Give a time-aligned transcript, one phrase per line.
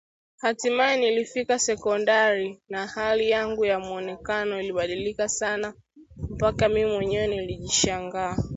[0.37, 5.73] Hatimaye nilifika sekondari na hali yangu ya muonekanao ilibadilika sana
[6.17, 8.37] mpaka mimi mwenyewe nilijishangaa